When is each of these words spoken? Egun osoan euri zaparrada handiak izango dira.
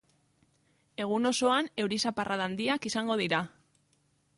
Egun 1.05 1.29
osoan 1.31 1.71
euri 1.85 2.03
zaparrada 2.09 2.51
handiak 2.53 2.89
izango 2.95 3.21
dira. 3.23 3.49